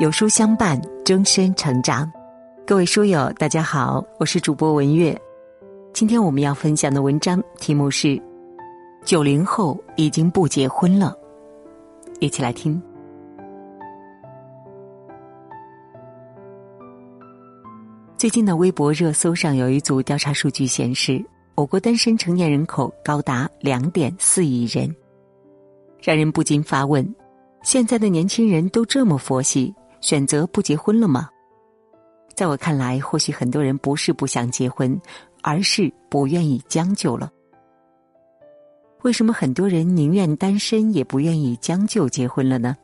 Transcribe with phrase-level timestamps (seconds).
[0.00, 2.10] 有书相伴，终身成长。
[2.66, 5.16] 各位书友，大家好，我是主播文月。
[5.92, 8.08] 今天我们要分享的文章题目是
[9.04, 11.14] 《九零后已经不结婚了》，
[12.20, 12.82] 一起来听。
[18.16, 21.22] 最近的微博热搜上有一组调查数据显示，
[21.54, 24.92] 我国单身成年人口高达两点四亿人，
[26.00, 27.06] 让人不禁发问：
[27.62, 29.72] 现在的年轻人都这么佛系？
[30.02, 31.30] 选择不结婚了吗？
[32.34, 35.00] 在我看来，或许很多人不是不想结婚，
[35.42, 37.30] 而是不愿意将就了。
[39.02, 42.76] 为什么很多人宁愿单身也不愿意将就结婚了呢？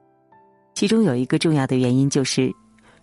[0.74, 2.52] 其中有一个重要的原因就是，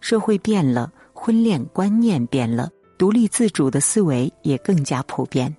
[0.01, 5.53] 社会变了，婚恋观念变了，独立自主的思维也更加普遍。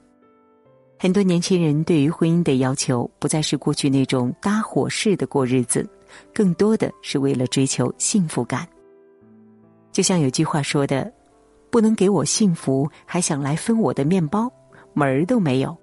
[0.99, 5.87] 很多年轻人对于婚姻的要求，不再是过去那种搭伙式的过日子。
[6.35, 8.67] 更多的是为了追求幸福感。
[9.93, 11.11] 就像有句话说的
[11.71, 14.51] ：“不能给我幸福，还想来分我的面包，
[14.93, 15.77] 门儿都没有。”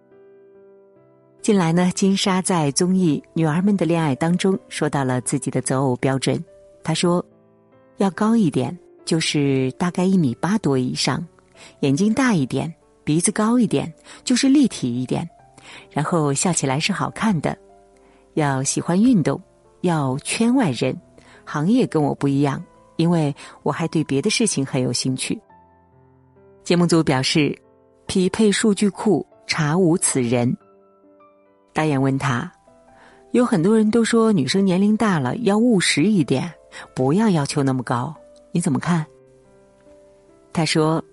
[1.41, 6.41] 近来呢，金莎在综艺《女儿们的恋爱》当中说到了自己的择偶标准。
[6.83, 7.25] 她说
[7.97, 11.17] ：“要高一点，就是大概一米八多以上；
[11.81, 13.91] 眼睛大一点，鼻子高一点，
[14.23, 15.25] 就是立体一点；
[15.91, 17.53] 然后笑起来是好看的；
[18.35, 19.41] 要喜欢运动。”
[19.83, 20.97] 要圈外人，
[21.43, 22.63] 行业跟我不一样，
[22.95, 25.37] 因为我还对别的事情很有兴趣。
[26.63, 27.53] 节目组表示，
[28.07, 30.55] 匹配数据库查无此人。
[31.73, 32.49] 导演问他，
[33.31, 36.49] 有很多人都说女生年龄大了要务实一点，
[36.95, 38.15] 不要要求那么高，
[38.53, 39.05] 你怎么看？
[40.53, 41.03] 他说，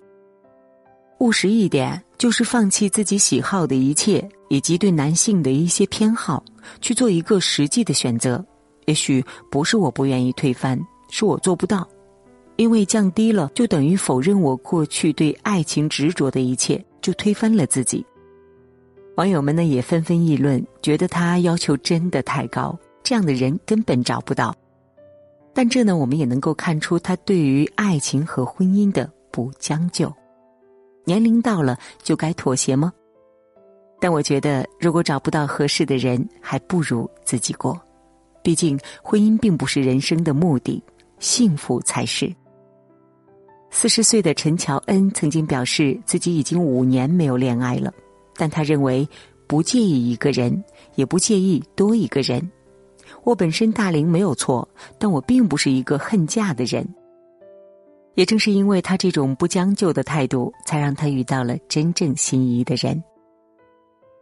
[1.17, 6.41] 务实一点就是放弃自己喜好的一切，以及对男性的一些偏好，
[6.79, 8.41] 去做一个实际的选择。
[8.85, 10.79] 也许不是我不愿意推翻，
[11.09, 11.87] 是我做不到，
[12.55, 18.05] 因为降低了就等于否认我过去对爱情执着的一切，就推翻了自己。
[19.15, 24.55] 网友们呢也纷纷议论，觉得他要求真的太高，这样的人根本找不到。
[25.53, 30.11] 但这呢，我们也能够看出他对于爱情和婚姻的不将就。
[31.03, 32.93] 年龄到了就该妥协吗？
[33.99, 37.79] 但我觉得，如果找不到合适的人，还不如自己过。
[38.43, 40.83] 毕竟，婚姻并不是人生的目的，
[41.19, 42.33] 幸福才是。
[43.69, 47.93] 四十岁的陈乔恩曾经表示，自己已经五年没有恋爱了，
[48.35, 49.07] 但他认为
[49.47, 50.63] 不介意一个人，
[50.95, 52.51] 也不介意多一个人。
[53.23, 56.87] 我本身大龄没有错，但我并不是一个恨嫁的人。
[58.15, 63.01] 也正是因为他这种不将就的态度，才让他遇到了真正心仪的人。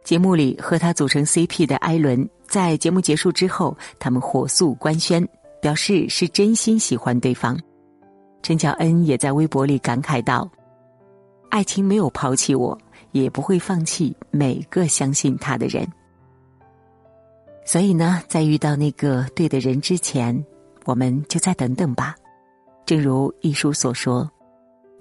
[0.02, 5.26] 节目里和他组成 CP 的艾伦，在节目结束之后，他们火速官宣，
[5.60, 7.58] 表示是真心喜欢对方。
[8.42, 10.50] 陈乔恩也在微博里感慨道
[11.50, 12.76] ：“爱情没有抛弃我，
[13.12, 15.86] 也不会放弃每个相信他的人。
[17.64, 20.44] 所以呢，在遇到那个对的人之前，
[20.86, 22.16] 我们就再等等吧。
[22.86, 24.28] 正如一书所说：‘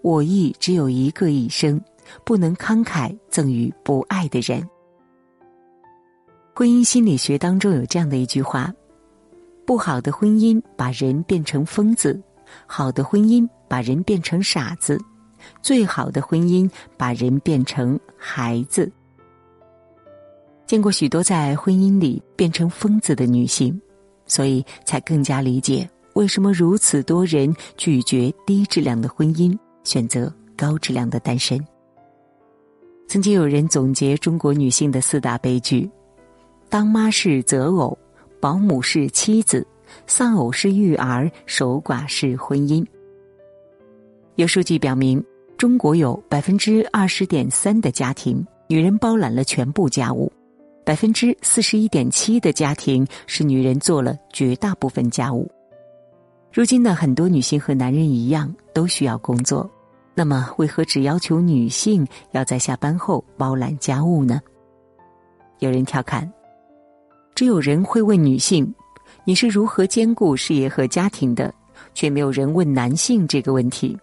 [0.03, 1.81] 我亦只有一个一生，
[2.25, 4.61] 不能慷慨赠予不爱的人。’”
[6.59, 8.69] 婚姻心理学当中有这样的一句话：
[9.65, 12.21] 不好的婚姻把人变成疯子，
[12.65, 14.99] 好的婚姻把人变成傻子，
[15.61, 18.91] 最好的婚姻把人变成孩子。
[20.67, 23.79] 见过许多在婚姻里变成疯子的女性，
[24.25, 31.57] 所以才更加理解为什么如此多人拒绝低质量的婚姻，选择高质量的单身。
[33.07, 35.89] 曾经有人总结中国女性的四大悲剧。
[36.69, 37.97] 当妈是择偶，
[38.39, 39.65] 保姆是妻子，
[40.05, 42.85] 丧偶是育儿，守寡是婚姻。
[44.35, 45.21] 有数据表明，
[45.57, 50.31] 中国有百分之二十点三的家庭，女人包揽了全部家务；
[50.85, 55.49] 百分之四十一点七的家庭是女人做了绝大部分家务。
[56.53, 59.67] 如今的很多女性和男人一样，都需要工作，
[60.13, 64.39] 那么为何只要求女性要在下班后包揽家务呢？
[65.57, 66.31] 有人调侃。
[67.39, 68.69] 只有人会问女性
[69.23, 71.53] ：“你是如何兼顾事业和家庭的？”
[71.95, 73.97] 却没有人问男性这个问题。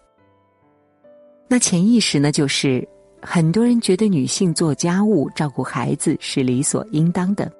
[1.46, 2.32] 那潜意识呢？
[2.32, 2.88] 就是
[3.20, 7.52] 很多人觉得女性做家务、照顾孩子是理所应当的。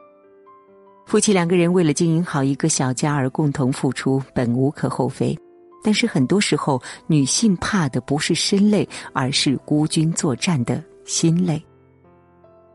[1.05, 5.39] 夫妻两个人为了经营好一个小家而共同付出，本无可厚非。
[5.85, 11.63] 但是很多时候，女性怕的不是身累，而是孤军作战的心累。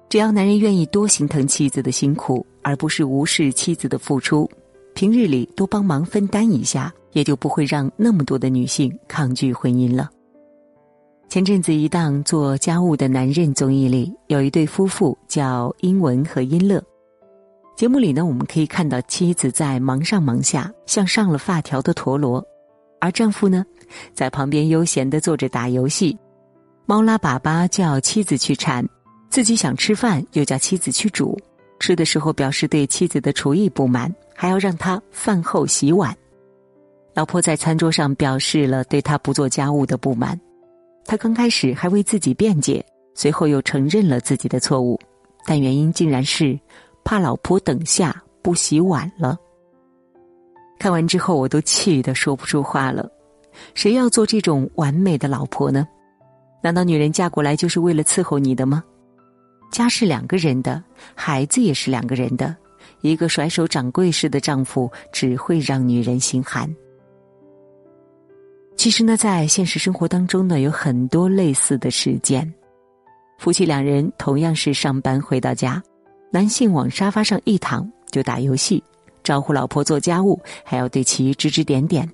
[0.07, 4.49] 只要男人愿意多心疼妻子的辛苦，而不是无视妻子的付出，
[4.93, 10.09] 平日里多帮忙分担一下，也就不会让那么多的女性抗拒婚姻了。
[11.29, 16.83] 前阵子一档做家务的男人综艺里，有一对夫妇叫英文和英乐。
[17.77, 22.45] 节目里呢，我们可以看到妻子在忙上忙下，像上了发条的陀螺，
[22.99, 23.65] 而丈夫呢，
[24.13, 26.15] 在旁边悠闲的坐着打游戏，
[26.85, 28.85] 猫拉粑粑叫妻子去铲，
[29.29, 31.39] 自己想吃饭又叫妻子去煮，
[31.81, 36.15] 吃的时候表示对妻子的厨艺不满，还要让他饭后洗碗。
[37.13, 40.39] 老婆在餐桌上表示了对他不做家务的不满，
[41.05, 42.85] 他刚开始还为自己辩解，
[43.15, 44.97] 随后又承认了自己的错误，
[45.45, 46.57] 但原因竟然是。
[47.03, 49.35] 怕老婆等下不洗碗了。
[50.77, 53.09] 看完之后，我都气得说不出话了。
[53.73, 55.87] 谁要做这种完美的老婆呢？
[56.61, 58.83] 难道女人嫁过来就是为了伺候你的吗？
[59.71, 60.83] 家是两个人的，
[61.15, 62.55] 孩子也是两个人的。
[63.01, 66.69] 一个甩手掌柜式的丈夫，只会让女人心寒。
[68.75, 72.51] 其实呢，在现实生活当中呢，有很多类似的事件。
[73.39, 75.81] 夫妻两人同样是上班回到家。
[76.31, 78.83] 男性往沙发上一躺就打游戏，
[79.23, 82.07] 招呼老婆做家务，还要对其指指点点。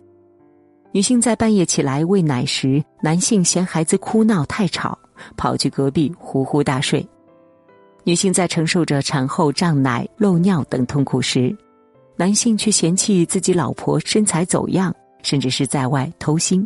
[0.94, 4.98] 女性在半夜起来喂奶时，男性嫌孩子哭闹太吵，
[5.36, 7.06] 跑去隔壁呼呼大睡。
[8.08, 11.54] 女性在承受着产后胀奶、漏尿等痛苦时，
[12.16, 16.66] 男性却嫌弃自己老婆身材走样，甚至是在外偷腥。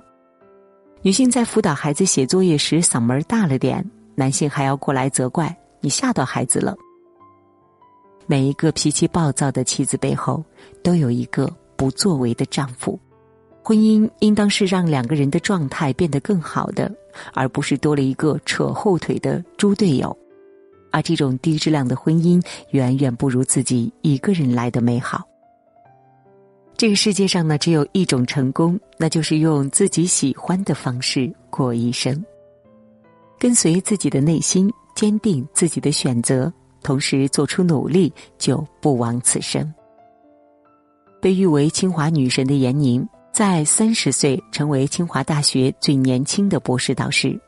[1.01, 3.83] 女性在辅导孩子写作业时嗓门大了点，
[4.13, 6.75] 男性还要过来责怪你吓到孩子了。
[8.27, 10.43] 每一个脾气暴躁的妻子背后，
[10.83, 12.99] 都有一个不作为的丈夫。
[13.63, 16.93] 婚姻应当是让两个人的状态变得更好的，
[17.33, 20.15] 而不是多了一个扯后腿的猪队友。
[20.91, 22.41] 而这种低质量的婚姻，
[22.71, 25.27] 远远不如自己一个人来的美好。
[26.77, 32.23] 这个世界上呢，只有一种成功，那就是用自己喜欢的方式过一生，
[33.39, 36.51] 跟随自己的内心，坚定自己的选择。
[36.83, 39.71] 同时做出努力，就不枉此生。
[41.21, 47.39] 被誉为清华女神的闫宁，在三十岁成为清华大学最年轻的博士导师，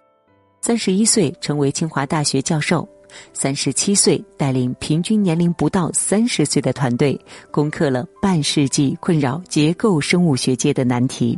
[0.61, 2.87] 三十一岁成为清华大学教授，
[3.33, 7.19] 三十七岁带领平均年龄不到三十岁的团队，
[7.51, 11.37] 攻克了半世纪困扰结构生物学界的难题。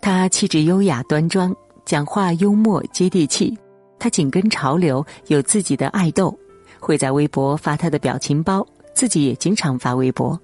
[0.00, 3.56] 她气质优雅端庄，讲话幽默接地气。
[3.98, 6.36] 她紧跟潮流，有自己的爱豆。
[6.78, 8.64] 会在微博发他的表情包，
[8.94, 10.38] 自己也经常发微博。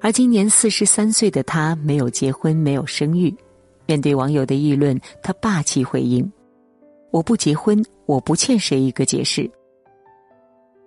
[0.00, 3.34] 而今年四十三岁的他没有结婚，没有生育。
[3.86, 6.30] 面对网友的议论，他霸气回应
[7.10, 9.50] ：“我不结婚，我不欠谁一个解释。”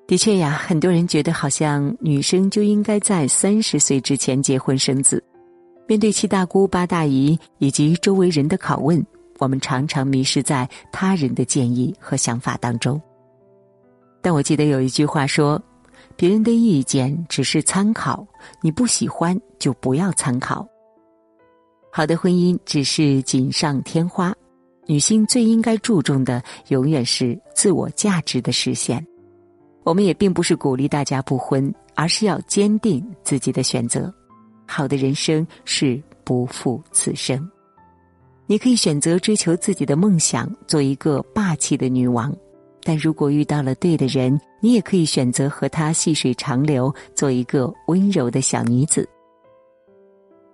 [0.08, 5.24] 的确呀，很多人觉得好像女生就应该在三十岁之前结婚生子。
[5.88, 9.04] 面对七大姑八大姨以及周围人的拷问，
[9.38, 13.00] 我们常常迷失在他人的建议和想法当中。
[14.22, 15.62] 但我记得有一句话说
[16.18, 18.26] ：“别人的意见只是参考，
[18.62, 20.68] 你不喜欢就不要参考。”
[21.94, 24.32] 好的婚姻只是锦上添花，
[24.90, 29.06] 女性最应该注重的永远是自我价值的实现。
[29.84, 34.12] 我们也并不是鼓励大家不婚，而是要坚定自己的选择。
[34.66, 37.48] 好的人生是不负此生。
[38.48, 42.36] 你可以选择追求自己的梦想，做一个霸气的女王。
[42.82, 49.08] 但如果遇到了对的人，你也可以选择和他细水长流，做一个温柔的小女子。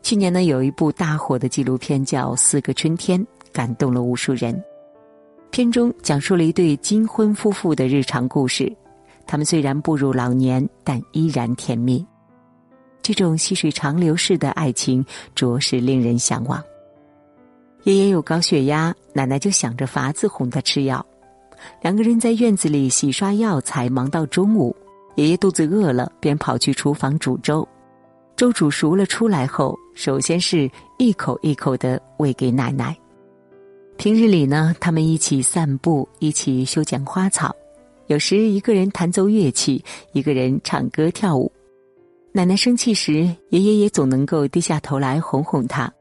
[0.01, 3.19] 去年呢，有一部大火的纪录片叫《四个春天》，
[3.55, 4.61] 感动了无数人。
[5.49, 8.69] 片中讲述了一对金婚夫妇的日常故事，
[9.25, 12.05] 他们虽然步入老年，但依然甜蜜。
[13.01, 16.61] 这种细水长流式的爱情，着实令人向往。
[17.83, 21.05] 爷爷有高血压，奶奶就想着法子哄他吃药。
[21.81, 24.75] 两个人在院子里洗刷药材，忙到中午。
[25.15, 27.65] 爷爷肚子饿了，便跑去厨房煮粥。
[28.35, 32.93] 粥煮熟了出来后，首先是一口一口的喂给奶奶。
[33.97, 37.55] 平日里呢，他们一起散步，一起修剪花草，
[38.07, 41.51] 有时一个人弹奏乐器，一个人唱歌跳舞。
[42.31, 43.13] 奶奶生气时，
[43.49, 45.91] 爷爷也总能够低下头来哄哄她。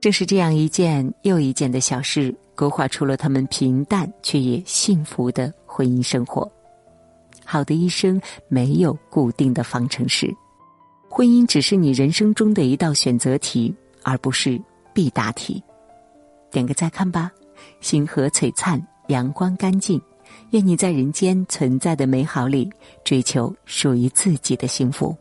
[0.00, 2.34] 正是这样一件又一件的小事。
[2.54, 6.48] 勾画出了他们平淡却也幸福的婚姻生活。
[7.46, 10.32] 好的一生没有固定的方程式，
[11.08, 14.60] 婚姻只是你人生中的一道选择题，而不是
[14.92, 15.60] 必答题。
[16.52, 17.32] 点个再看吧，
[17.80, 20.00] 星河璀璨，阳光干净。
[20.50, 22.70] 愿你在人间存在的美好里，
[23.04, 25.16] 追求属于自己的幸福。